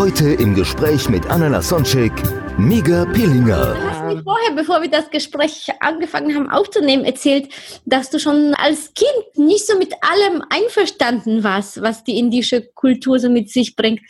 [0.00, 2.10] Heute im Gespräch mit Anna Lasonczek,
[2.56, 3.74] Miga Pillinger.
[3.74, 7.52] Du hast mir vorher, bevor wir das Gespräch angefangen haben aufzunehmen, erzählt,
[7.84, 13.18] dass du schon als Kind nicht so mit allem einverstanden warst, was die indische Kultur
[13.18, 14.00] so mit sich bringt.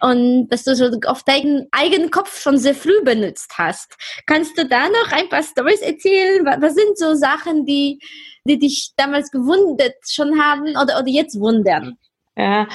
[0.00, 3.96] Und dass du so auf deinen eigenen Kopf schon sehr früh benutzt hast.
[4.26, 6.46] Kannst du da noch ein paar Stories erzählen?
[6.60, 7.98] Was sind so Sachen, die,
[8.44, 11.98] die dich damals gewundert schon haben oder, oder jetzt wundern?
[12.36, 12.66] Ja,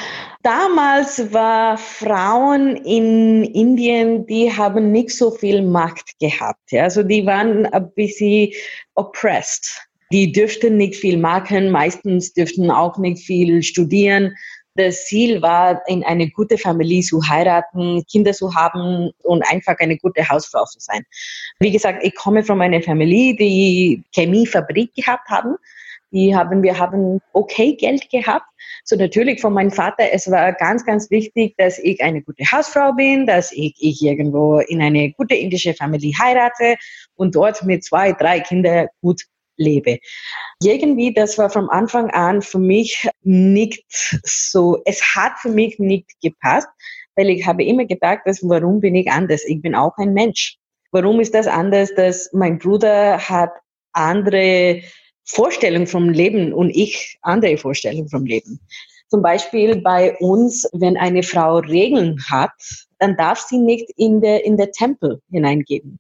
[0.44, 6.72] damals war Frauen in Indien, die haben nicht so viel Macht gehabt.
[6.72, 8.52] Ja, also die waren ein bisschen
[8.94, 9.82] oppressed.
[10.12, 14.36] Die dürften nicht viel machen, meistens dürften auch nicht viel studieren.
[14.76, 19.98] Das Ziel war, in eine gute Familie zu heiraten, Kinder zu haben und einfach eine
[19.98, 21.04] gute Hausfrau zu sein.
[21.60, 25.56] Wie gesagt, ich komme von einer Familie, die Chemiefabrik gehabt haben.
[26.12, 28.46] Die haben, wir haben okay Geld gehabt.
[28.84, 32.94] So natürlich von meinem Vater, es war ganz, ganz wichtig, dass ich eine gute Hausfrau
[32.94, 36.76] bin, dass ich, ich irgendwo in eine gute indische Familie heirate
[37.16, 39.24] und dort mit zwei, drei Kindern gut
[39.58, 40.00] lebe.
[40.64, 43.86] Irgendwie, das war von Anfang an für mich nicht
[44.24, 46.70] so, es hat für mich nicht gepasst,
[47.16, 49.44] weil ich habe immer gedacht, dass, warum bin ich anders?
[49.46, 50.58] Ich bin auch ein Mensch.
[50.92, 53.52] Warum ist das anders, dass mein Bruder hat
[53.92, 54.84] andere
[55.28, 58.60] Vorstellung vom Leben und ich andere Vorstellung vom Leben.
[59.10, 62.52] Zum Beispiel bei uns, wenn eine Frau Regeln hat,
[63.00, 66.00] dann darf sie nicht in der, in der Tempel hineingehen.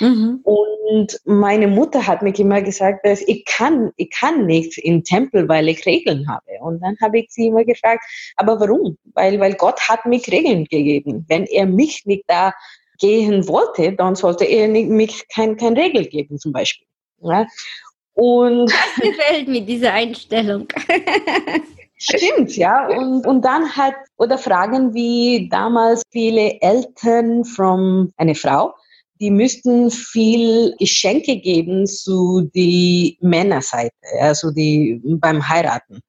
[0.00, 0.40] Mhm.
[0.44, 5.48] Und meine Mutter hat mir immer gesagt, dass ich kann, ich kann nicht im Tempel,
[5.48, 6.44] weil ich Regeln habe.
[6.60, 8.04] Und dann habe ich sie immer gefragt,
[8.36, 8.96] aber warum?
[9.14, 11.26] Weil, weil Gott hat mich Regeln gegeben.
[11.28, 12.52] Wenn er mich nicht da
[12.98, 16.86] gehen wollte, dann sollte er nicht, mich kein, kein Regel geben, zum Beispiel.
[17.20, 17.46] Ja?
[18.18, 20.66] Und Das gefällt mir, diese Einstellung.
[21.96, 22.88] Stimmt, ja.
[22.88, 28.74] Und, und dann hat, oder Fragen wie damals viele Eltern von einer Frau,
[29.20, 36.00] die müssten viel Geschenke geben zu die Männerseite, also die beim Heiraten.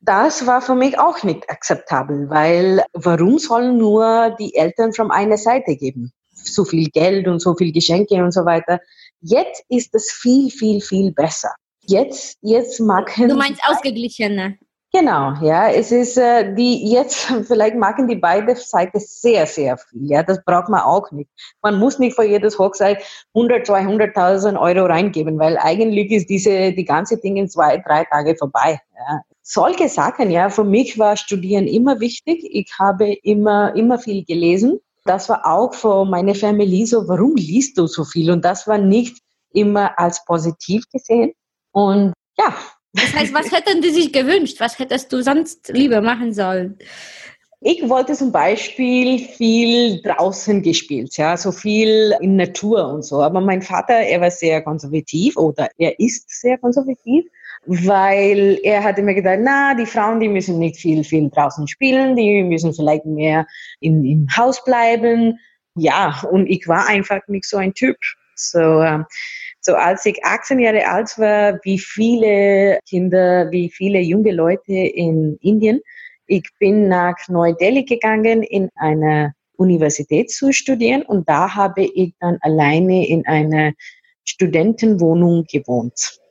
[0.00, 5.38] Das war für mich auch nicht akzeptabel, weil warum sollen nur die Eltern von einer
[5.38, 6.12] Seite geben?
[6.32, 8.80] So viel Geld und so viel Geschenke und so weiter.
[9.22, 11.54] Jetzt ist es viel, viel, viel besser.
[11.86, 14.54] Jetzt, jetzt machen Du meinst ausgeglichener.
[14.94, 17.16] Genau, ja, es ist äh, die jetzt
[17.46, 21.30] vielleicht machen die beide Seiten sehr sehr viel, ja, das braucht man auch nicht.
[21.62, 23.02] Man muss nicht für jedes Hochzeit
[23.34, 28.36] 100, 200.000 Euro reingeben, weil eigentlich ist diese die ganze Ding in zwei, drei Tage
[28.36, 28.80] vorbei.
[28.94, 29.22] Ja.
[29.40, 32.44] Solche Sachen, ja, für mich war Studieren immer wichtig.
[32.50, 34.78] Ich habe immer immer viel gelesen.
[35.04, 38.30] Das war auch für meine Familie so, warum liest du so viel?
[38.30, 39.18] Und das war nicht
[39.52, 41.32] immer als positiv gesehen.
[41.72, 42.54] Und ja,
[42.94, 44.60] Das heißt, was hätten die sich gewünscht?
[44.60, 46.78] Was hättest du sonst lieber machen sollen?
[47.60, 53.22] Ich wollte zum Beispiel viel draußen gespielt, ja, so viel in Natur und so.
[53.22, 57.24] Aber mein Vater, er war sehr konservativ oder er ist sehr konservativ,
[57.66, 62.16] weil er hat immer gedacht, na, die Frauen, die müssen nicht viel, viel draußen spielen,
[62.16, 63.46] die müssen vielleicht mehr
[63.80, 65.38] in, im Haus bleiben.
[65.74, 67.96] Ja, und ich war einfach nicht so ein Typ.
[68.34, 69.06] So, ähm,
[69.60, 75.38] so als ich 18 Jahre alt war, wie viele Kinder, wie viele junge Leute in
[75.40, 75.80] Indien,
[76.26, 82.38] ich bin nach Neu-Delhi gegangen, in einer Universität zu studieren und da habe ich dann
[82.40, 83.72] alleine in einer
[84.24, 86.21] Studentenwohnung gewohnt.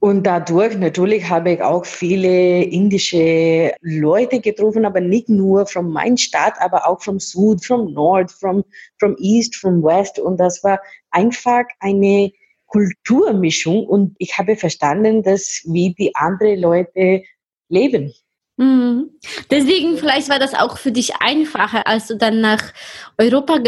[0.00, 6.16] Und dadurch natürlich habe ich auch viele indische Leute getroffen, aber nicht nur von meinem
[6.16, 8.64] Staat, aber auch vom Süd, vom Nord, vom,
[9.00, 10.20] vom East, vom West.
[10.20, 10.80] Und das war
[11.10, 12.30] einfach eine
[12.66, 17.24] Kulturmischung und ich habe verstanden, dass wie die anderen Leute
[17.68, 18.14] leben.
[18.56, 19.10] Mhm.
[19.50, 22.72] Deswegen vielleicht war das auch für dich einfacher, als du dann nach
[23.16, 23.58] Europa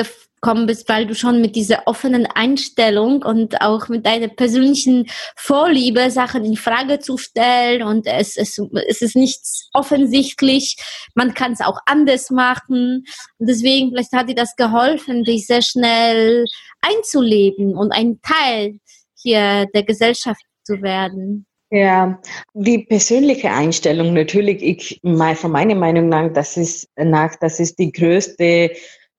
[0.41, 5.07] gekommen bist, weil du schon mit dieser offenen Einstellung und auch mit deiner persönlichen
[5.37, 8.59] Vorliebe, Sachen in Frage zu stellen und es, es,
[8.89, 10.77] es ist nichts offensichtlich,
[11.15, 13.05] man kann es auch anders machen.
[13.39, 16.45] Und deswegen vielleicht hat dir das geholfen, dich sehr schnell
[16.81, 18.79] einzuleben und ein Teil
[19.21, 21.47] hier der Gesellschaft zu werden.
[21.73, 22.21] Ja,
[22.53, 27.93] die persönliche Einstellung natürlich, ich, von meiner Meinung nach, das ist, nach, das ist die
[27.93, 28.73] größte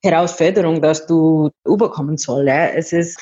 [0.04, 2.48] Herausforderung, dass du überkommen soll.
[2.48, 2.68] Ja.
[2.68, 3.20] Es ist,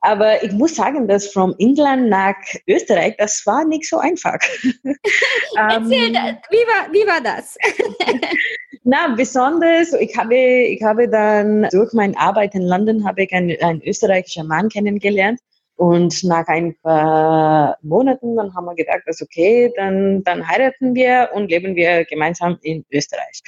[0.00, 2.34] aber ich muss sagen, dass von England nach
[2.66, 4.38] Österreich, das war nicht so einfach.
[5.56, 7.56] Erzähl, ähm, wie, war, wie war das?
[8.84, 13.56] Na, besonders, ich habe, ich habe dann durch meine Arbeit in London habe ich einen,
[13.62, 15.38] einen österreichischen Mann kennengelernt.
[15.76, 21.30] Und nach ein paar Monaten, dann haben wir gedacht, dass okay, dann, dann heiraten wir
[21.32, 23.40] und leben wir gemeinsam in Österreich.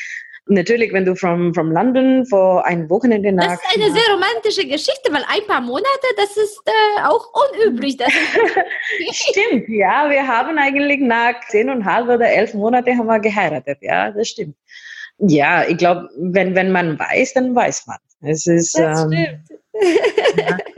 [0.47, 3.47] Natürlich, wenn du from, from London vor ein Wochenende nach...
[3.47, 7.97] Das ist eine sehr romantische Geschichte, weil ein paar Monate, das ist äh, auch unüblich.
[9.13, 10.11] stimmt, ja.
[10.11, 13.79] Wir haben eigentlich nach zehn und halb oder elf Monate haben wir geheiratet.
[13.81, 14.55] Ja, das stimmt.
[15.19, 17.99] Ja, ich glaube, wenn, wenn man weiß, dann weiß man.
[18.21, 19.61] Es ist, das ähm, stimmt.
[20.37, 20.59] Ja.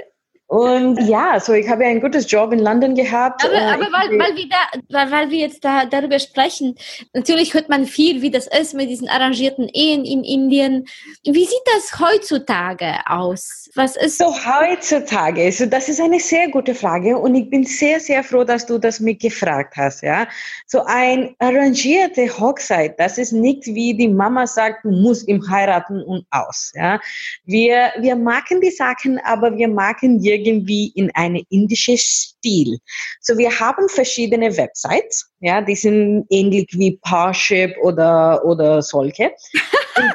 [0.48, 3.44] Und ja, so ich habe ja ein gutes Job in London gehabt.
[3.44, 6.76] Aber, aber weil, weil, wir da, weil wir jetzt da darüber sprechen,
[7.12, 10.87] natürlich hört man viel, wie das ist mit diesen arrangierten Ehen in Indien.
[11.25, 13.66] Wie sieht das heutzutage aus?
[13.76, 15.52] Was ist so heutzutage?
[15.52, 18.78] So das ist eine sehr gute Frage und ich bin sehr sehr froh, dass du
[18.78, 20.02] das mich gefragt hast.
[20.02, 20.26] Ja,
[20.67, 26.02] so ein arrangierte Hochzeit, das ist nicht wie die Mama sagt, du musst ihm heiraten
[26.02, 26.73] und aus.
[26.75, 26.99] Ja,
[27.44, 32.79] wir wir machen die Sachen, aber wir machen irgendwie in eine indische Stil.
[33.20, 39.32] So wir haben verschiedene Websites, ja, die sind ähnlich wie Parship oder oder solche.
[39.96, 40.14] Ja,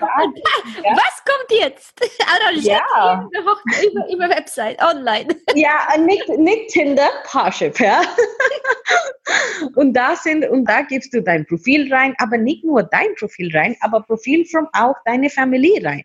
[0.96, 2.00] Was kommt jetzt?
[2.62, 3.28] ja.
[3.42, 5.28] über, über Website, online.
[5.56, 8.02] Ja, nicht, nicht Tinder, Parship, ja.
[9.76, 13.56] Und da sind und da gibst du dein Profil rein, aber nicht nur dein Profil
[13.56, 16.04] rein, aber Profil von auch deine Familie rein.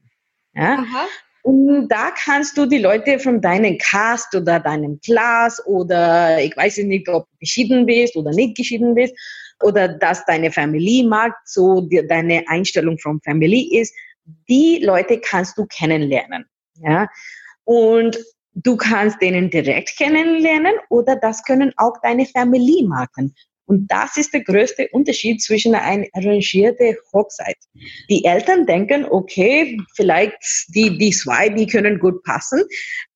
[0.54, 0.74] Ja?
[0.74, 1.06] Aha.
[1.42, 6.78] Und da kannst du die Leute von deinem Cast oder deinem Class oder ich weiß
[6.78, 9.14] nicht, ob du geschieden bist oder nicht geschieden bist
[9.62, 13.94] oder dass deine Familie mag, so die, deine Einstellung von Familie ist,
[14.48, 16.44] die Leute kannst du kennenlernen.
[16.76, 17.08] Ja?
[17.64, 18.18] Und
[18.54, 23.34] du kannst denen direkt kennenlernen oder das können auch deine Familie machen.
[23.68, 27.56] Und das ist der größte Unterschied zwischen einer arrangierten Hochzeit.
[28.08, 30.36] Die Eltern denken, okay, vielleicht
[30.68, 32.62] die, die zwei, die können gut passen.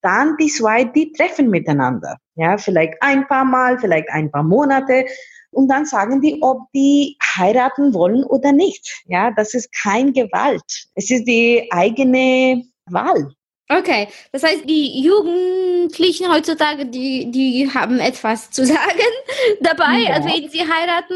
[0.03, 2.17] Dann die zwei, die treffen miteinander.
[2.35, 5.05] Ja, vielleicht ein paar Mal, vielleicht ein paar Monate.
[5.53, 9.03] Und dann sagen die, ob die heiraten wollen oder nicht.
[9.07, 10.89] Ja, das ist kein Gewalt.
[10.95, 13.35] Es ist die eigene Wahl.
[13.73, 18.99] Okay, das heißt, die Jugendlichen heutzutage, die, die haben etwas zu sagen
[19.61, 20.15] dabei, ja.
[20.15, 21.15] also wenn sie heiraten,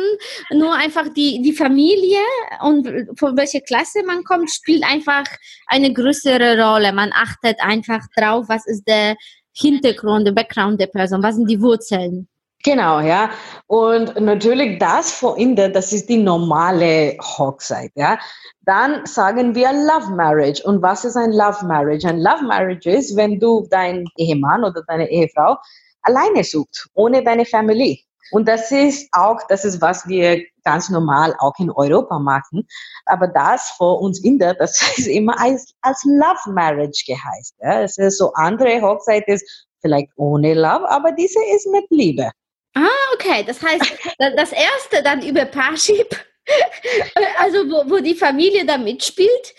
[0.53, 2.21] nur einfach die, die Familie
[2.61, 2.89] und
[3.19, 5.25] von welcher Klasse man kommt, spielt einfach
[5.67, 6.93] eine größere Rolle.
[6.93, 9.17] Man achtet einfach drauf, was ist der
[9.53, 12.29] Hintergrund, der Background der Person, was sind die Wurzeln.
[12.65, 13.31] Genau, ja.
[13.67, 18.19] Und natürlich das vor Inder, das ist die normale Hochzeit, ja.
[18.63, 20.63] Dann sagen wir Love Marriage.
[20.65, 22.09] Und was ist ein Love Marriage?
[22.09, 25.59] Ein Love Marriage ist, wenn du deinen Ehemann oder deine Ehefrau
[26.01, 27.99] alleine suchst, ohne deine Familie.
[28.31, 32.67] Und das ist auch, das ist, was wir ganz normal auch in Europa machen.
[33.05, 37.57] Aber das vor uns Inder, das ist immer als, als Love Marriage geheißt.
[37.61, 37.83] Ja.
[37.83, 42.31] Es ist so andere Hochzeit ist vielleicht ohne Love, aber diese ist mit Liebe.
[42.75, 43.45] Ah, okay.
[43.47, 46.17] Das heißt, das erste dann über Parship,
[47.39, 49.55] also wo, wo die Familie da mitspielt.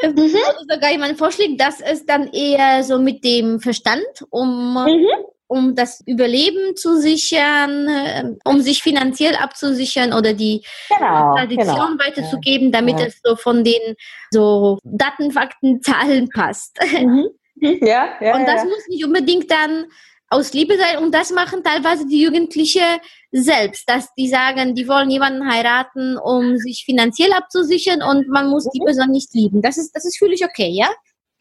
[0.00, 0.36] Äh, mhm.
[0.68, 5.06] sogar jemand vorschlägt, das ist dann eher so mit dem Verstand, um, mhm.
[5.48, 12.04] um das Überleben zu sichern, äh, um sich finanziell abzusichern oder die genau, Tradition genau.
[12.04, 13.06] weiterzugeben, damit ja.
[13.06, 13.96] es so von den
[14.30, 16.78] so Daten, Fakten, Zahlen passt.
[16.92, 17.28] Mhm.
[17.60, 18.64] Ja, ja, Und das ja.
[18.66, 19.86] muss nicht unbedingt dann
[20.30, 22.82] aus Liebe sein und das machen teilweise die Jugendliche
[23.30, 28.68] selbst, dass die sagen, die wollen jemanden heiraten, um sich finanziell abzusichern und man muss
[28.70, 28.84] die mhm.
[28.84, 29.62] Person nicht lieben.
[29.62, 30.88] Das ist, das ist völlig okay, ja?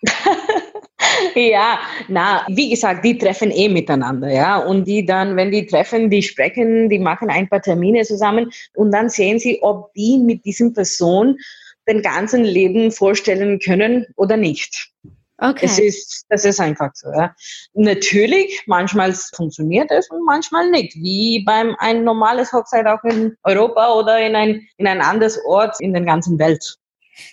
[1.36, 4.58] ja, na, wie gesagt, die treffen eh miteinander, ja.
[4.58, 8.92] Und die dann, wenn die treffen, die sprechen, die machen ein paar Termine zusammen und
[8.92, 11.38] dann sehen sie, ob die mit diesem Person
[11.88, 14.92] den ganzen Leben vorstellen können oder nicht.
[15.40, 15.66] Okay.
[15.66, 17.10] Es ist, das ist einfach so.
[17.12, 17.36] Ja.
[17.74, 20.96] Natürlich, manchmal funktioniert es und manchmal nicht.
[20.96, 25.80] Wie beim ein normales Hochzeit auch in Europa oder in ein, in ein anderes Ort
[25.80, 26.78] in der ganzen Welt.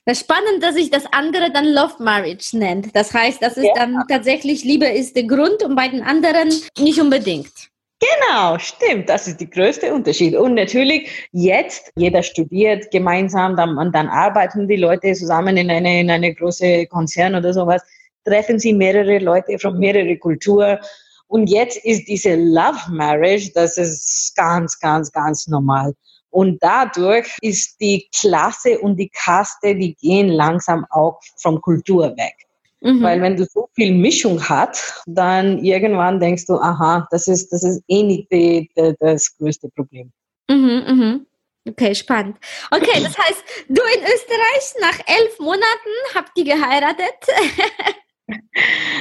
[0.05, 2.95] Das ist spannend, dass sich das andere dann Love Marriage nennt.
[2.95, 3.73] Das heißt, dass es ja.
[3.75, 7.53] dann tatsächlich Liebe ist der Grund und bei den anderen nicht unbedingt.
[8.01, 9.09] Genau, stimmt.
[9.09, 10.35] Das ist der größte Unterschied.
[10.37, 16.11] Und natürlich jetzt, jeder studiert gemeinsam, dann, dann arbeiten die Leute zusammen in eine, in
[16.11, 17.83] eine große Konzern oder sowas,
[18.25, 20.79] treffen sie mehrere Leute von mehreren Kulturen
[21.27, 25.95] Und jetzt ist diese Love Marriage, das ist ganz, ganz, ganz normal.
[26.31, 32.35] Und dadurch ist die Klasse und die Kaste, die gehen langsam auch vom Kultur weg.
[32.81, 33.03] Mhm.
[33.03, 37.63] Weil wenn du so viel Mischung hast, dann irgendwann denkst du, aha, das ist, das
[37.65, 40.13] ist eh nicht die, die, das größte Problem.
[40.51, 41.27] Mhm, mhm.
[41.67, 42.37] Okay, spannend.
[42.71, 47.15] Okay, das heißt, du in Österreich nach elf Monaten habt ihr geheiratet.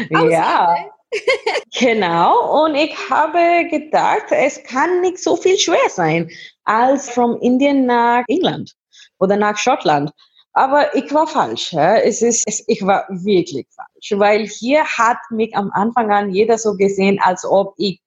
[0.10, 0.76] ja,
[1.80, 2.64] genau.
[2.66, 6.30] Und ich habe gedacht, es kann nicht so viel schwer sein
[6.66, 8.74] als von Indien nach England
[9.20, 10.12] oder nach Schottland.
[10.54, 11.74] Aber ich war falsch.
[11.74, 11.98] Ja.
[11.98, 16.58] Es ist, es, ich war wirklich falsch, weil hier hat mich am Anfang an jeder
[16.58, 18.00] so gesehen, als ob ich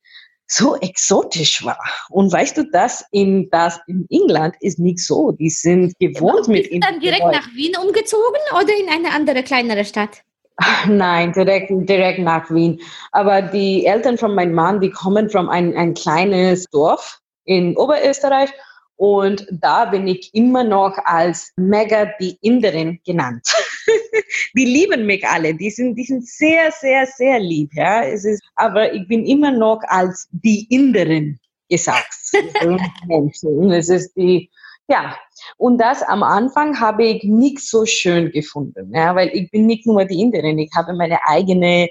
[0.48, 1.78] so exotisch war.
[2.08, 5.32] Und weißt du, das in, das in England ist nicht so.
[5.32, 9.84] Die sind gewohnt mit Bist dann direkt nach Wien umgezogen oder in eine andere kleinere
[9.84, 10.22] Stadt?
[10.88, 12.80] Nein, direkt, direkt nach Wien.
[13.12, 18.50] Aber die Eltern von meinem Mann, die kommen von ein, ein kleines Dorf in Oberösterreich
[18.96, 23.46] und da bin ich immer noch als mega die Inderin genannt.
[24.54, 25.54] die lieben mich alle.
[25.54, 27.70] Die sind, die sind sehr, sehr, sehr lieb.
[27.74, 32.14] Ja, es ist, aber ich bin immer noch als die Inderin gesagt.
[33.72, 34.50] Es ist die,
[34.88, 35.16] ja.
[35.56, 38.92] Und das am Anfang habe ich nicht so schön gefunden.
[38.94, 40.58] Ja, weil ich bin nicht nur die Inderin.
[40.58, 41.88] Ich habe meine eigene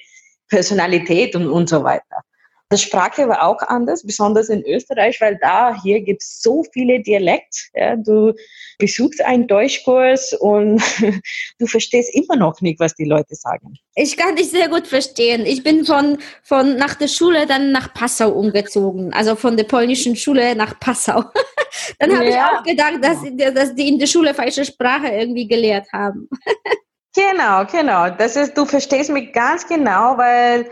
[0.49, 2.23] Personalität und, und so weiter.
[2.71, 6.99] Die Sprache war auch anders, besonders in Österreich, weil da hier gibt es so viele
[6.99, 7.59] Dialekte.
[7.75, 8.33] Ja, du
[8.79, 10.81] besuchst einen Deutschkurs und
[11.59, 13.75] du verstehst immer noch nicht, was die Leute sagen.
[13.93, 15.45] Ich kann dich sehr gut verstehen.
[15.45, 20.15] Ich bin von, von nach der Schule dann nach Passau umgezogen, also von der polnischen
[20.15, 21.23] Schule nach Passau.
[21.99, 22.31] dann habe ja.
[22.31, 26.27] ich auch gedacht, dass, dass die in der Schule falsche Sprache irgendwie gelehrt haben.
[27.15, 28.09] genau, genau.
[28.09, 30.67] Das ist, du verstehst mich ganz genau, weil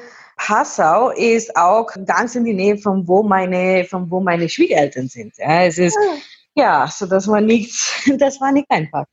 [0.45, 5.33] Passau ist auch ganz in die Nähe von wo meine, von wo meine Schwiegereltern sind.
[5.37, 6.17] Ja, es ist, ah.
[6.55, 7.73] ja, so das war nicht,
[8.19, 9.05] das war nicht einfach.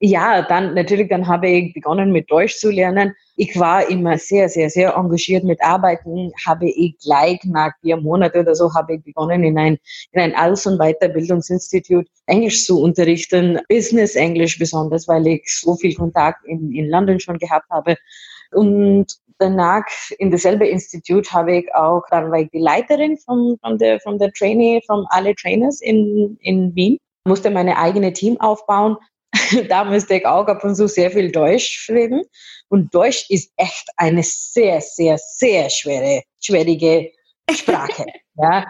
[0.00, 3.14] Ja, dann natürlich, dann habe ich begonnen mit Deutsch zu lernen.
[3.36, 6.32] Ich war immer sehr, sehr, sehr engagiert mit Arbeiten.
[6.46, 9.76] Habe ich gleich nach vier Monaten oder so habe ich begonnen in ein
[10.12, 15.94] in ein Aus- und Weiterbildungsinstitut Englisch zu unterrichten, Business Englisch besonders, weil ich so viel
[15.94, 17.96] Kontakt in in London schon gehabt habe.
[18.52, 19.84] Und danach
[20.18, 24.18] in dasselbe Institut habe ich auch, dann war ich die Leiterin von, von der, von
[24.18, 28.96] der Trainee, von alle Trainers in, in Wien, musste meine eigene Team aufbauen.
[29.68, 32.22] da musste ich auch ab und zu sehr viel Deutsch reden.
[32.68, 37.12] Und Deutsch ist echt eine sehr, sehr, sehr schwere, schwierige
[37.50, 38.06] Sprache.
[38.36, 38.66] ja.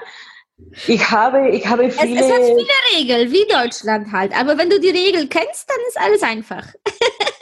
[0.88, 2.20] Ich habe, ich habe viele.
[2.20, 4.36] Es, es hat viele Regeln, wie Deutschland halt.
[4.36, 6.66] Aber wenn du die Regeln kennst, dann ist alles einfach.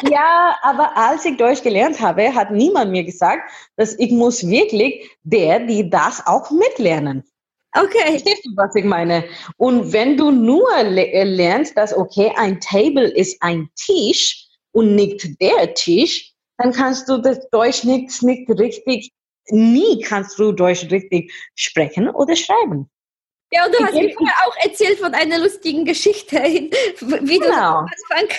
[0.03, 5.11] Ja, aber als ich Deutsch gelernt habe, hat niemand mir gesagt, dass ich muss wirklich
[5.23, 7.25] der, die das auch mitlernen.
[7.75, 8.11] Okay.
[8.11, 9.25] Verstehst du, was ich meine?
[9.59, 15.41] Und wenn du nur äh, lernst, dass okay, ein Table ist ein Tisch und nicht
[15.41, 19.13] der Tisch, dann kannst du das Deutsch nicht, nicht richtig,
[19.49, 22.89] nie kannst du Deutsch richtig sprechen oder schreiben.
[23.53, 27.83] Ja, und du hast mir vorher auch erzählt von einer lustigen Geschichte, wie genau.
[27.83, 28.37] du Anfang.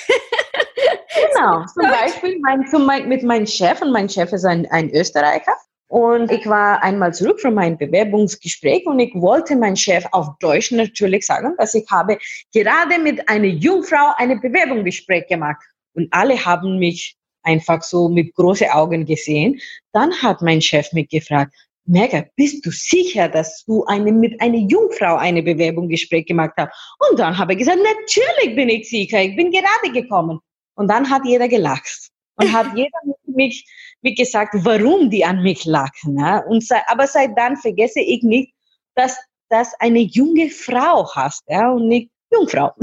[1.34, 5.54] genau, zum Beispiel mein, zum, mit meinem Chef, und mein Chef ist ein, ein Österreicher.
[5.90, 10.72] Und ich war einmal zurück von meinem Bewerbungsgespräch und ich wollte meinem Chef auf Deutsch
[10.72, 12.18] natürlich sagen, dass ich habe
[12.54, 15.64] gerade mit einer Jungfrau eine Bewerbungsgespräch gemacht.
[15.94, 19.62] Und alle haben mich einfach so mit großen Augen gesehen.
[19.94, 21.54] Dann hat mein Chef mich gefragt,
[21.89, 26.74] Mega, bist du sicher, dass du eine, mit einer Jungfrau eine Bewerbung Gespräch gemacht hast?
[27.10, 30.39] Und dann habe ich gesagt, natürlich bin ich sicher, ich bin gerade gekommen.
[30.75, 32.10] Und dann hat jeder gelacht.
[32.36, 33.65] Und hat jeder mich,
[34.01, 36.20] mich gesagt, warum die an mich lachen.
[36.20, 36.39] Ja?
[36.39, 38.53] Und, aber seit dann vergesse ich nicht,
[38.96, 39.17] dass
[39.50, 42.74] das eine junge Frau hast, ja, und nicht Jungfrau.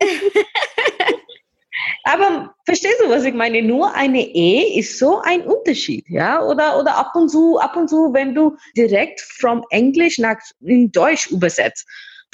[2.12, 3.62] Aber verstehst du, was ich meine?
[3.62, 6.42] Nur eine E ist so ein Unterschied, ja?
[6.42, 10.90] Oder, oder ab und zu, ab und zu, wenn du direkt vom Englisch nach in
[10.90, 11.86] Deutsch übersetzt,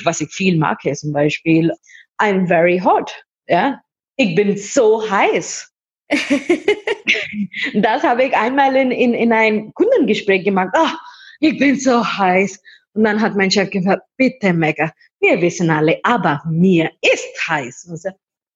[0.04, 1.72] was ich viel mag, ist zum Beispiel,
[2.18, 3.12] I'm very hot,
[3.48, 3.80] ja?
[4.16, 5.70] Ich bin so heiß.
[7.74, 10.70] das habe ich einmal in, in, in ein Kundengespräch gemacht.
[10.74, 10.96] Oh,
[11.40, 12.58] ich bin so heiß.
[12.94, 14.90] Und dann hat mein Chef gesagt, bitte Mega,
[15.20, 17.88] wir wissen alle, aber mir ist heiß.
[17.90, 18.08] Und so,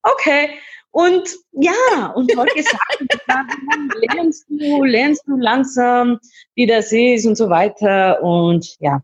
[0.03, 0.51] okay.
[0.93, 3.09] Und ja, und solche Sachen,
[4.15, 6.19] lernst du, lernst du langsam,
[6.55, 8.23] wie das ist und so weiter.
[8.23, 9.01] Und ja,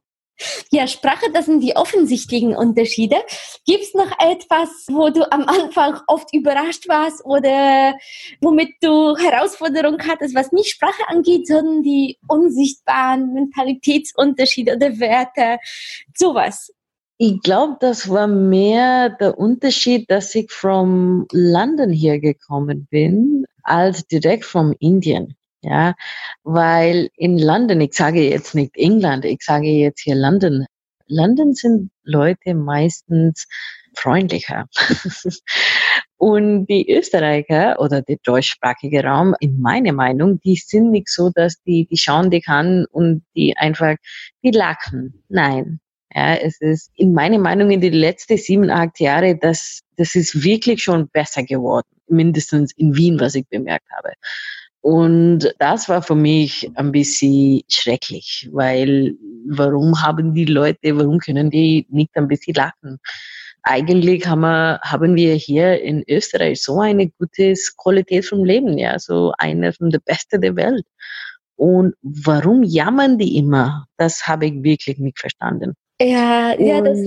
[0.70, 3.16] Ja, Sprache, das sind die offensichtlichen Unterschiede.
[3.64, 7.94] Gibt es noch etwas, wo du am Anfang oft überrascht warst oder
[8.40, 15.58] womit du Herausforderungen hattest, was nicht Sprache angeht, sondern die unsichtbaren Mentalitätsunterschiede oder Werte,
[16.14, 16.72] sowas?
[17.18, 24.06] Ich glaube, das war mehr der Unterschied, dass ich from London hier gekommen bin, als
[24.06, 25.34] direkt from Indien.
[25.62, 25.94] Ja,
[26.44, 30.66] weil in London, ich sage jetzt nicht England, ich sage jetzt hier London.
[31.08, 33.46] London sind Leute meistens
[33.94, 34.68] freundlicher.
[36.18, 41.62] Und die Österreicher oder der deutschsprachige Raum, in meiner Meinung, die sind nicht so, dass
[41.62, 43.96] die, die schauen dich an und die einfach,
[44.42, 45.22] die lachen.
[45.28, 45.80] Nein.
[46.16, 50.42] Ja, es ist in meiner Meinung in den letzten sieben, acht Jahren, das, das ist
[50.42, 51.86] wirklich schon besser geworden.
[52.08, 54.14] Mindestens in Wien, was ich bemerkt habe.
[54.80, 59.14] Und das war für mich ein bisschen schrecklich, weil
[59.46, 62.98] warum haben die Leute, warum können die nicht ein bisschen lachen?
[63.62, 68.98] Eigentlich haben wir, haben wir hier in Österreich so eine gute Qualität vom Leben, ja,
[68.98, 70.86] so eine von der Beste der Welt.
[71.56, 73.86] Und warum jammern die immer?
[73.98, 75.74] Das habe ich wirklich nicht verstanden.
[76.00, 76.98] Ja, ja, das,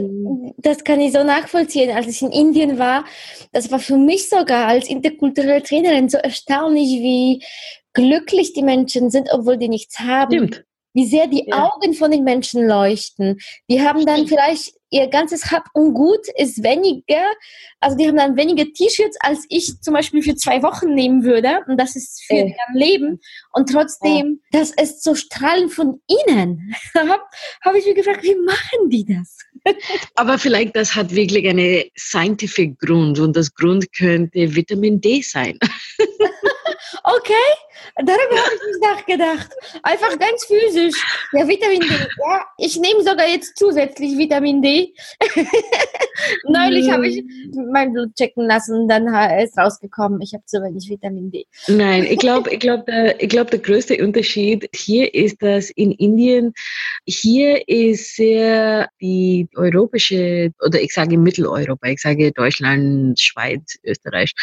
[0.57, 1.91] das kann ich so nachvollziehen.
[1.91, 3.05] Als ich in Indien war,
[3.51, 7.43] das war für mich sogar als interkulturelle Trainerin so erstaunlich, wie
[7.93, 10.31] glücklich die Menschen sind, obwohl die nichts haben.
[10.31, 10.65] Stimmt.
[10.93, 11.69] Wie sehr die ja.
[11.69, 13.37] Augen von den Menschen leuchten.
[13.69, 17.23] Die haben dann vielleicht ihr ganzes Hab und Gut ist weniger,
[17.79, 21.59] also die haben dann weniger T-Shirts, als ich zum Beispiel für zwei Wochen nehmen würde.
[21.67, 22.45] Und das ist für äh.
[22.45, 23.19] deren Leben.
[23.53, 24.59] Und trotzdem, ja.
[24.59, 26.75] das ist so strahlend von ihnen.
[26.93, 27.21] Da habe
[27.63, 29.37] hab ich mich gefragt, wie machen die das?
[30.15, 35.57] Aber vielleicht das hat wirklich einen scientific Grund und das Grund könnte Vitamin D sein.
[37.03, 37.33] okay,
[37.95, 39.49] darüber habe ich nicht nachgedacht.
[39.83, 41.03] Einfach ganz physisch.
[41.33, 41.87] Ja, Vitamin D.
[41.87, 44.93] Ja, ich nehme sogar jetzt zusätzlich Vitamin D.
[46.47, 47.23] Neulich habe ich
[47.71, 49.07] mein Blut checken lassen, dann
[49.41, 51.45] ist rausgekommen, ich habe zu wenig Vitamin D.
[51.67, 56.53] Nein, ich glaube, ich glaube, der, ich der größte Unterschied hier ist, dass in Indien
[57.05, 64.33] hier ist sehr die europäische oder ich sage Mitteleuropa, ich sage Deutschland, Schweiz, Österreich.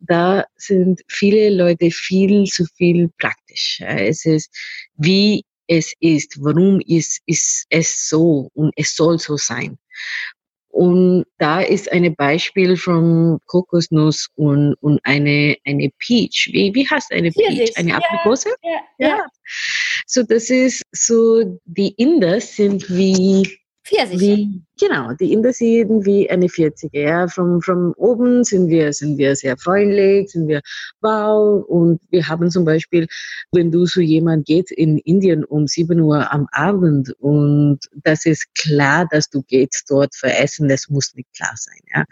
[0.00, 3.82] Da sind viele Leute viel zu viel praktisch.
[3.84, 4.50] Es ist
[4.96, 9.78] wie es ist, warum ist, ist es so und es soll so sein.
[10.70, 16.48] Und da ist ein Beispiel von Kokosnuss und, und eine, eine Peach.
[16.52, 17.76] Wie, wie heißt eine Peach?
[17.76, 18.50] Eine Aprikose?
[18.62, 19.26] Ja, ja, ja.
[20.06, 24.20] So, das ist so, die Inder sind wie Pfirsich.
[24.20, 26.88] Wie, genau, die Inder sind wie eine 40er.
[26.92, 27.28] Ja.
[27.28, 30.60] Von, von oben sind wir, sind wir sehr freundlich, sind wir
[31.00, 31.64] wow.
[31.66, 33.06] Und wir haben zum Beispiel,
[33.52, 38.46] wenn du so jemand geht in Indien um 7 Uhr am Abend und das ist
[38.54, 41.80] klar, dass du gehst dort für Essen, das muss nicht klar sein.
[41.94, 42.04] Ja.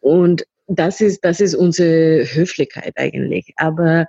[0.00, 3.52] Und das ist, das ist unsere Höflichkeit eigentlich.
[3.56, 4.06] Aber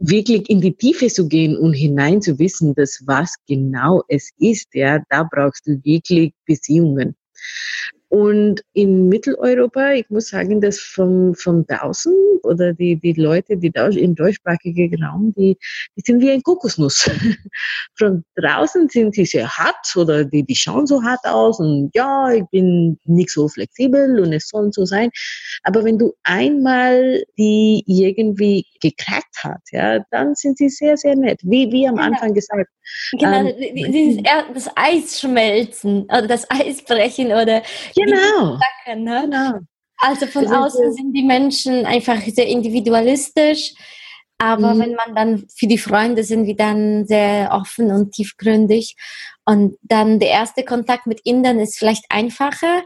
[0.00, 4.74] wirklich in die Tiefe zu gehen und hinein zu wissen, dass was genau es ist,
[4.74, 7.14] ja, da brauchst du wirklich Beziehungen.
[8.10, 13.70] Und in Mitteleuropa, ich muss sagen, dass von, von draußen oder die, die Leute, die
[14.00, 15.56] im deutschsprachigen Raum, die,
[15.96, 17.08] die sind wie ein Kokosnuss.
[17.96, 22.32] von draußen sind sie sehr hart oder die, die schauen so hart aus und ja,
[22.32, 25.10] ich bin nicht so flexibel und es soll so sein.
[25.62, 31.38] Aber wenn du einmal die irgendwie gekriegt hat, ja, dann sind sie sehr, sehr nett.
[31.44, 32.08] Wie, wie am genau.
[32.08, 32.68] Anfang gesagt.
[33.12, 37.62] Genau, ähm, dieses, das Eis schmelzen oder das Eis brechen oder
[38.04, 38.58] Genau.
[38.58, 39.20] Sachen, ne?
[39.24, 39.58] genau.
[40.00, 43.74] Also von also, außen sind die Menschen einfach sehr individualistisch,
[44.38, 44.80] aber mhm.
[44.80, 48.96] wenn man dann für die Freunde sind wir dann sehr offen und tiefgründig.
[49.44, 52.82] Und dann der erste Kontakt mit Indern ist vielleicht einfacher,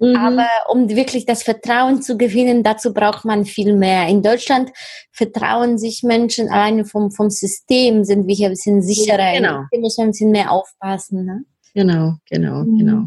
[0.00, 0.16] mhm.
[0.16, 4.08] aber um wirklich das Vertrauen zu gewinnen, dazu braucht man viel mehr.
[4.08, 4.70] In Deutschland
[5.12, 9.34] vertrauen sich Menschen alleine vom, vom System, sind wir hier ein bisschen sicherer.
[9.34, 9.64] Genau.
[9.70, 11.26] Hier muss man ein bisschen mehr aufpassen.
[11.26, 11.44] Ne?
[11.74, 12.78] Genau, genau, mhm.
[12.78, 13.06] genau.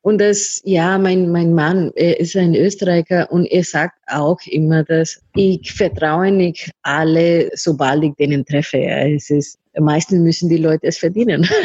[0.00, 4.84] Und das, ja, mein, mein Mann er ist ein Österreicher und er sagt auch immer,
[4.84, 8.78] dass ich vertraue nicht alle, sobald ich denen treffe.
[8.78, 11.46] Es ist, meistens müssen die Leute es verdienen.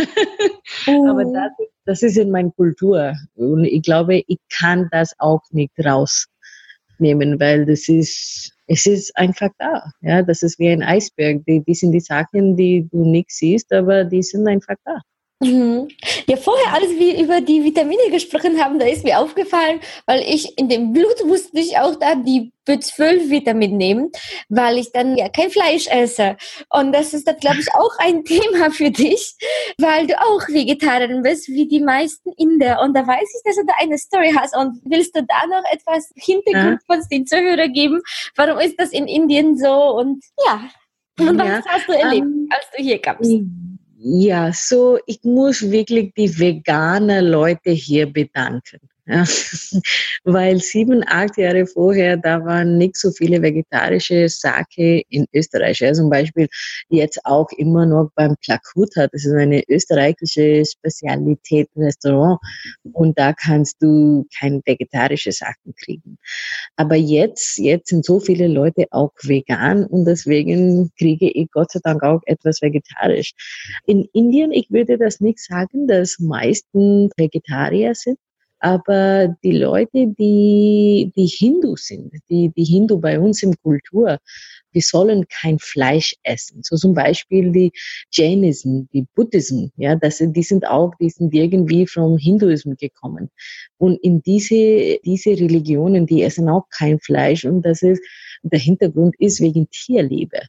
[0.88, 1.10] Mhm.
[1.10, 1.52] Aber das,
[1.86, 3.14] das ist in meiner Kultur.
[3.36, 9.50] Und ich glaube, ich kann das auch nicht rausnehmen, weil das ist, es ist einfach
[9.60, 9.92] da.
[10.02, 11.44] Ja, das ist wie ein Eisberg.
[11.46, 15.02] Die, die sind die Sachen, die du nicht siehst, aber die sind einfach da.
[15.42, 15.88] Mhm.
[16.28, 20.58] Ja, vorher, als wir über die Vitamine gesprochen haben, da ist mir aufgefallen, weil ich
[20.60, 24.12] in dem Blut musste ich auch da die B12-Vitamin nehmen,
[24.50, 26.38] weil ich dann ja kein Fleisch esse.
[26.70, 29.36] Und das ist dann, glaube ich, auch ein Thema für dich,
[29.80, 32.80] weil du auch Vegetarierin bist, wie die meisten Inder.
[32.82, 34.56] Und da weiß ich, dass du da eine Story hast.
[34.56, 36.96] Und willst du da noch etwas Hintergrund ja.
[36.96, 38.00] von den Zuhörer geben?
[38.36, 39.74] Warum ist das in Indien so?
[39.74, 40.70] Und ja,
[41.20, 43.32] und was ja, hast du erlebt, um, ähm, als du hier kamst?
[44.04, 48.80] Ja, so ich muss wirklich die veganen Leute hier bedanken.
[50.24, 55.80] Weil sieben, acht Jahre vorher, da waren nicht so viele vegetarische Sake in Österreich.
[55.80, 56.48] Ja, zum Beispiel
[56.90, 59.08] jetzt auch immer noch beim Plakuta.
[59.08, 62.40] Das ist eine österreichische Spezialität Restaurant.
[62.94, 66.18] Und da kannst du kein vegetarische Sachen kriegen.
[66.76, 71.80] Aber jetzt, jetzt sind so viele Leute auch vegan und deswegen kriege ich Gott sei
[71.84, 73.34] Dank auch etwas vegetarisch.
[73.86, 78.18] In Indien, ich würde das nicht sagen, dass meisten Vegetarier sind.
[78.64, 84.20] Aber die Leute, die, die Hindu sind, die, die Hindu bei uns im Kultur,
[84.76, 86.62] die sollen kein Fleisch essen.
[86.64, 87.72] So zum Beispiel die
[88.12, 93.32] Jainism, die Buddhism, ja, das, die sind auch, die sind irgendwie vom Hinduismus gekommen.
[93.78, 98.04] Und in diese, diese Religionen, die essen auch kein Fleisch und das ist,
[98.44, 100.40] der Hintergrund ist wegen Tierliebe.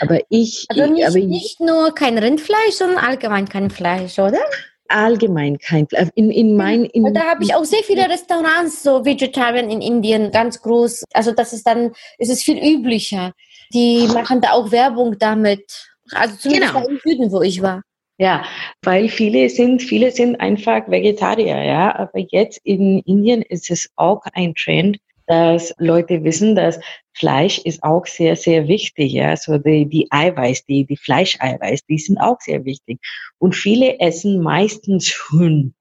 [0.00, 4.40] Aber ich, also nicht, ich, aber nicht nur kein Rindfleisch, sondern allgemein kein Fleisch, oder?
[4.90, 5.86] Allgemein kein.
[6.14, 10.30] In, in mein, in, da habe ich auch sehr viele Restaurants, so Vegetarian in Indien,
[10.30, 11.04] ganz groß.
[11.12, 13.32] Also das ist dann, es ist viel üblicher.
[13.72, 15.86] Die machen da auch Werbung damit.
[16.12, 16.88] Also zumindest genau.
[16.88, 17.82] im Süden, wo ich war.
[18.18, 18.44] Ja,
[18.82, 21.94] weil viele sind, viele sind einfach Vegetarier, ja.
[21.94, 24.98] Aber jetzt in Indien ist es auch ein Trend,
[25.30, 26.80] dass Leute wissen, dass
[27.12, 29.12] Fleisch ist auch sehr, sehr wichtig.
[29.12, 32.98] Ja, so die, die Eiweiß, die, die Fleischeiweiß, die sind auch sehr wichtig.
[33.38, 35.72] Und viele essen meistens Huhn.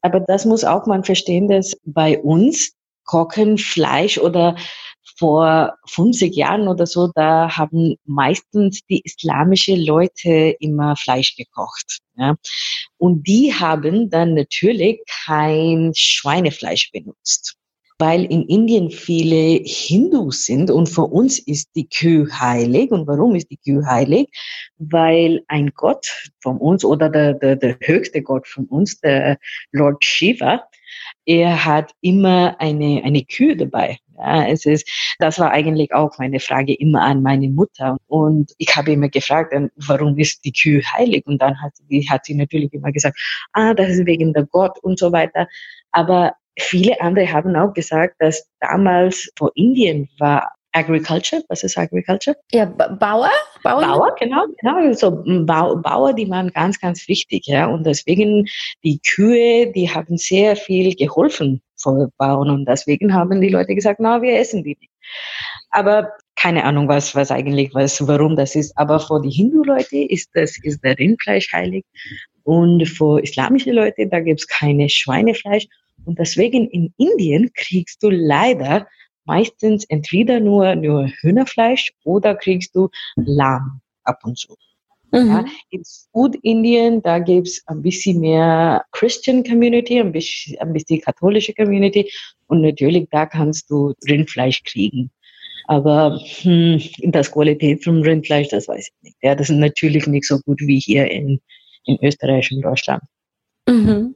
[0.00, 2.72] Aber das muss auch man verstehen, dass bei uns
[3.04, 4.54] kochen Fleisch oder
[5.18, 11.98] vor 50 Jahren oder so, da haben meistens die islamische Leute immer Fleisch gekocht.
[12.16, 12.36] Ja.
[12.96, 17.56] Und die haben dann natürlich kein Schweinefleisch benutzt
[17.98, 22.90] weil in Indien viele Hindus sind und für uns ist die Kühe heilig.
[22.90, 24.28] Und warum ist die Kühe heilig?
[24.78, 29.38] Weil ein Gott von uns oder der, der, der höchste Gott von uns, der
[29.72, 30.64] Lord Shiva,
[31.24, 33.98] er hat immer eine, eine Kühe dabei.
[34.18, 37.96] Ja, es ist, das war eigentlich auch meine Frage immer an meine Mutter.
[38.06, 41.26] Und ich habe immer gefragt, warum ist die Kühe heilig?
[41.26, 41.72] Und dann hat
[42.08, 43.18] hat sie natürlich immer gesagt,
[43.52, 45.48] ah, das ist wegen der Gott und so weiter.
[45.92, 52.36] Aber Viele andere haben auch gesagt, dass damals vor Indien war Agriculture, was ist Agriculture?
[52.52, 53.30] Ja, Bauer?
[53.62, 54.92] Bauer, Bauer genau, genau.
[54.92, 57.66] So Bauer, die waren ganz, ganz wichtig, ja.
[57.66, 58.46] Und deswegen
[58.84, 64.00] die Kühe, die haben sehr viel geholfen vor Bauern und deswegen haben die Leute gesagt,
[64.00, 64.92] na, wir essen die nicht.
[65.70, 68.76] Aber keine Ahnung, was, was eigentlich, was, warum das ist.
[68.76, 71.84] Aber für die Hindu-Leute ist das, ist der Rindfleisch heilig.
[72.44, 75.66] Und für islamische Leute, da gibt's keine Schweinefleisch.
[76.06, 78.86] Und deswegen in Indien kriegst du leider
[79.24, 84.56] meistens entweder nur, nur Hühnerfleisch oder kriegst du Lamm ab und zu.
[85.12, 85.28] Mhm.
[85.28, 91.54] Ja, in Südindien, da gibt's ein bisschen mehr Christian Community, ein bisschen, ein bisschen katholische
[91.54, 92.10] Community
[92.46, 95.10] und natürlich da kannst du Rindfleisch kriegen.
[95.68, 99.16] Aber hm, das Qualität vom Rindfleisch, das weiß ich nicht.
[99.22, 101.40] Ja, das ist natürlich nicht so gut wie hier in,
[101.84, 103.02] in Österreich und Deutschland.
[103.68, 104.15] Mhm.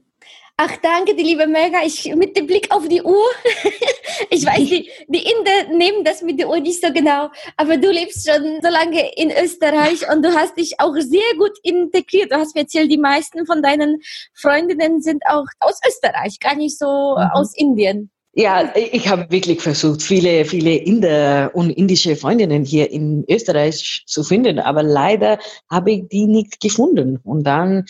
[0.63, 1.79] Ach, danke, die liebe Melga.
[1.87, 3.31] Ich, mit dem Blick auf die Uhr.
[4.31, 7.31] ich weiß, die, die Inder nehmen das mit der Uhr nicht so genau.
[7.57, 11.57] Aber du lebst schon so lange in Österreich und du hast dich auch sehr gut
[11.63, 12.31] integriert.
[12.31, 14.03] Du hast mir erzählt, die meisten von deinen
[14.35, 17.31] Freundinnen sind auch aus Österreich, gar nicht so mhm.
[17.33, 18.11] aus Indien.
[18.35, 24.23] Ja, ich habe wirklich versucht, viele, viele Inder und indische Freundinnen hier in Österreich zu
[24.23, 27.19] finden, aber leider habe ich die nicht gefunden.
[27.25, 27.87] Und dann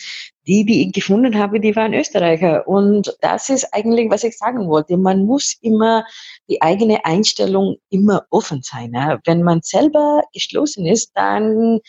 [0.47, 2.67] die, die ich gefunden habe, die waren Österreicher.
[2.67, 4.97] Und das ist eigentlich, was ich sagen wollte.
[4.97, 6.05] Man muss immer
[6.49, 8.93] die eigene Einstellung immer offen sein.
[9.25, 11.79] Wenn man selber geschlossen ist, dann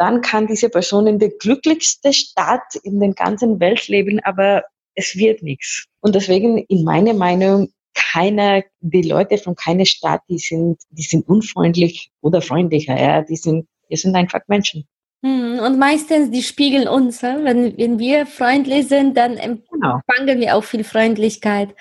[0.00, 5.14] dann kann diese Person in der glücklichste Stadt in der ganzen Welt leben, aber es
[5.14, 5.84] wird nichts.
[6.00, 11.28] Und deswegen, in meiner Meinung, keiner, die Leute von keiner Stadt, die sind, die sind
[11.28, 14.88] unfreundlich oder freundlicher, ja, die sind, wir sind einfach Menschen.
[15.22, 17.22] Hm, und meistens, die spiegeln uns.
[17.22, 20.40] Wenn, wenn wir freundlich sind, dann empfangen genau.
[20.40, 21.74] wir auch viel Freundlichkeit.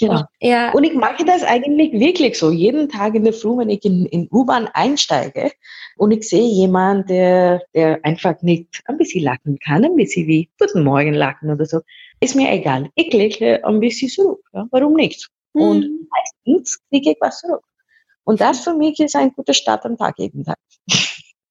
[0.00, 0.22] Genau.
[0.40, 0.72] Ja.
[0.72, 2.50] Und ich mache das eigentlich wirklich so.
[2.50, 5.52] Jeden Tag in der Früh, wenn ich in, in U-Bahn einsteige
[5.98, 10.48] und ich sehe jemanden, der, der einfach nicht ein bisschen lachen kann, ein bisschen wie
[10.58, 11.80] Guten Morgen lachen oder so,
[12.20, 12.88] ist mir egal.
[12.94, 14.40] Ich lächle ein bisschen zurück.
[14.54, 14.66] Ja?
[14.70, 15.28] Warum nicht?
[15.52, 15.62] Mhm.
[15.62, 17.62] Und meistens kriege ich was zurück.
[18.24, 20.56] Und das für mich ist ein guter Start am Tag jeden Tag.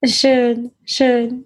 [0.03, 1.45] Schön, schön.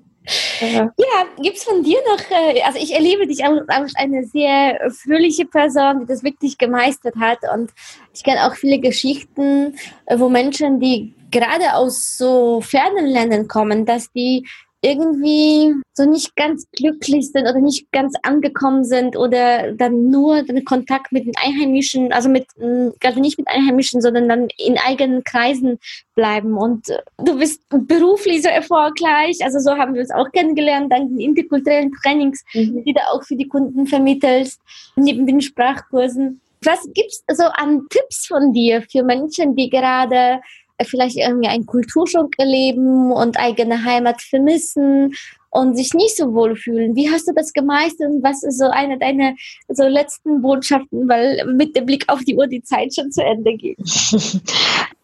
[0.61, 0.93] Ja.
[0.97, 6.01] Ja, gibt's von dir noch, äh, also ich erlebe dich als eine sehr fröhliche Person,
[6.01, 7.71] die das wirklich gemeistert hat und
[8.13, 13.85] ich kenne auch viele Geschichten, äh, wo Menschen, die gerade aus so fernen Ländern kommen,
[13.85, 14.47] dass die
[14.83, 20.65] irgendwie so nicht ganz glücklich sind oder nicht ganz angekommen sind oder dann nur den
[20.65, 25.23] Kontakt mit den Einheimischen, also mit, mh, also nicht mit Einheimischen, sondern dann in eigenen
[25.23, 25.79] Kreisen
[26.15, 26.57] bleiben.
[26.57, 31.09] Und äh, du bist beruflich so erfolgreich, also so haben wir uns auch kennengelernt, dank
[31.09, 32.83] den interkulturellen Trainings, Mhm.
[32.83, 34.59] die du auch für die Kunden vermittelst,
[34.95, 36.41] neben den Sprachkursen.
[36.61, 40.41] Was gibt's so an Tipps von dir für Menschen, die gerade
[40.81, 45.13] vielleicht irgendwie einen Kulturschock erleben und eigene Heimat vermissen
[45.53, 46.95] und sich nicht so wohl fühlen.
[46.95, 49.33] Wie hast du das gemeistert und was ist so eine deiner
[49.67, 53.55] so letzten Botschaften, weil mit dem Blick auf die Uhr die Zeit schon zu Ende
[53.55, 53.77] geht?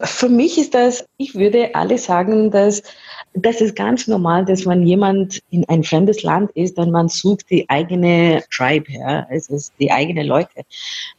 [0.01, 2.81] Für mich ist das, ich würde alle sagen, dass
[3.33, 7.49] das ist ganz normal, dass wenn jemand in ein fremdes Land ist, dann man sucht
[7.49, 10.63] die eigene Tribe, ja, es ist die eigene Leute.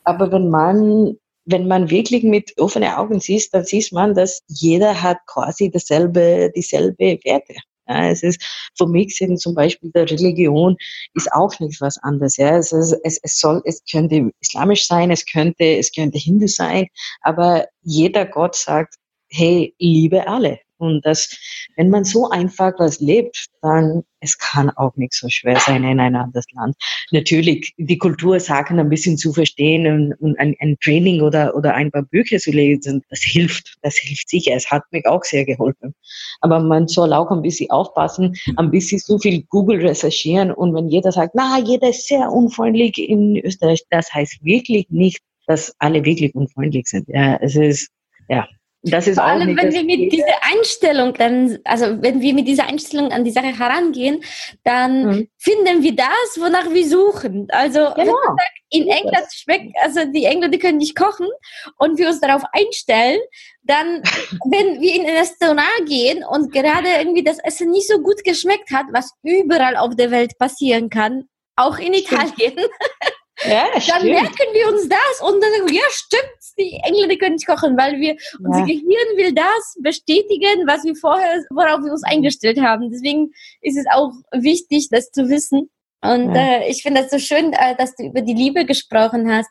[0.02, 1.16] Aber wenn man
[1.50, 6.50] wenn man wirklich mit offenen Augen sieht, dann sieht man, dass jeder hat quasi dasselbe,
[6.54, 7.54] dieselbe Werte.
[7.88, 8.40] Ja, es ist,
[8.76, 10.76] für mich sind zum Beispiel der Religion
[11.14, 12.36] ist auch nicht was anderes.
[12.36, 16.46] Ja, es, ist, es, es soll, es könnte islamisch sein, es könnte, es könnte Hindu
[16.46, 16.86] sein,
[17.22, 18.94] aber jeder Gott sagt,
[19.28, 20.60] hey, liebe alle.
[20.80, 21.36] Und das,
[21.76, 25.98] wenn man so einfach was lebt, dann es kann auch nicht so schwer sein in
[25.98, 26.76] ein anderes Land.
[27.10, 31.90] Natürlich die Kultursachen ein bisschen zu verstehen und, und ein, ein Training oder oder ein
[31.90, 34.52] paar Bücher zu lesen, das hilft, das hilft sicher.
[34.54, 35.94] Es hat mich auch sehr geholfen.
[36.40, 40.88] Aber man soll auch ein bisschen aufpassen, ein bisschen so viel Google recherchieren und wenn
[40.88, 46.04] jeder sagt, na, jeder ist sehr unfreundlich in Österreich, das heißt wirklich nicht, dass alle
[46.04, 47.08] wirklich unfreundlich sind.
[47.08, 47.90] Ja, es ist
[48.28, 48.46] ja
[48.82, 52.66] das ist Vor allem, wenn wir mit dieser Einstellung dann, also wenn wir mit dieser
[52.66, 54.22] Einstellung an die Sache herangehen,
[54.64, 55.28] dann Mhm.
[55.36, 57.46] finden wir das, wonach wir suchen.
[57.50, 58.12] Also Genau.
[58.12, 61.28] sagt, in England schmeckt, also die Engländer können nicht kochen
[61.76, 63.20] und wir uns darauf einstellen,
[63.64, 64.02] dann,
[64.50, 68.70] wenn wir in ein Restaurant gehen und gerade irgendwie das Essen nicht so gut geschmeckt
[68.72, 71.24] hat, was überall auf der Welt passieren kann,
[71.56, 72.56] auch in Italien,
[73.44, 74.04] Ja, dann stimmt.
[74.04, 76.22] merken wir uns das und dann sagen wir, ja, stimmt,
[76.58, 78.64] die Engländer können nicht kochen, weil wir, unser Ja.
[78.66, 82.90] Gehirn will das bestätigen, was wir vorher, worauf wir uns eingestellt haben.
[82.90, 83.30] Deswegen
[83.62, 85.70] ist es auch wichtig, das zu wissen.
[86.02, 86.60] Und Ja.
[86.60, 89.50] äh, ich finde das so schön, äh, dass du über die Liebe gesprochen hast,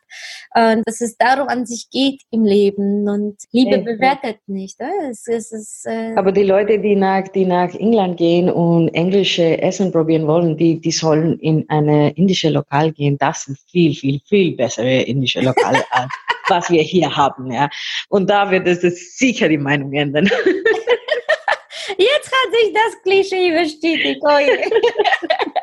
[0.56, 3.82] äh, dass es darum an sich geht im Leben und Liebe Ja.
[3.84, 4.80] bewertet nicht.
[4.80, 5.10] Äh?
[5.12, 9.62] Es, es ist, äh, Aber die Leute, die nach, die nach England gehen und englische
[9.62, 13.18] Essen probieren wollen, die, die sollen in eine indische Lokal gehen.
[13.20, 16.12] Das sind viel, viel, viel bessere indische Lokale als
[16.50, 17.52] was wir hier haben.
[17.52, 17.70] Ja.
[18.10, 18.82] Und da wird es
[19.20, 20.26] sicher die Meinung ändern.
[21.98, 24.20] Jetzt hat sich das Klischee bestätigt.
[24.24, 24.30] Oh.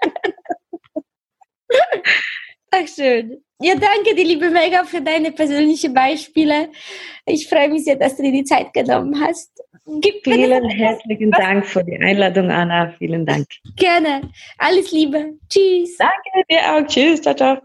[2.75, 3.41] Ach schön.
[3.61, 6.69] Ja, danke, die liebe Mega, für deine persönlichen Beispiele.
[7.25, 9.51] Ich freue mich sehr, dass du dir die Zeit genommen hast.
[9.99, 12.93] Gib mir Vielen herzlichen Dank für die Einladung, Anna.
[12.97, 13.45] Vielen Dank.
[13.75, 14.21] gerne.
[14.57, 15.33] Alles Liebe.
[15.49, 15.97] Tschüss.
[15.97, 16.87] Danke dir auch.
[16.87, 17.21] Tschüss.
[17.21, 17.57] Ciao, ciao.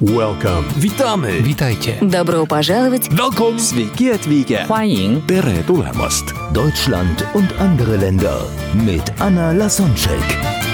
[0.00, 0.64] Welcome.
[0.76, 1.44] Witamy.
[1.44, 1.94] Witajcie.
[2.00, 3.08] Добро пожаловать!
[3.10, 3.58] Welcome.
[3.58, 4.64] Sveiki atvykę.
[4.66, 6.32] 欢迎 Tere tulemast.
[6.54, 10.73] Deutschland und andere Länder mit Anna Lasonczek.